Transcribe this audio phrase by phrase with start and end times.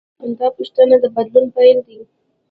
[0.39, 1.99] دا پوښتنه د بدلون پیل دی.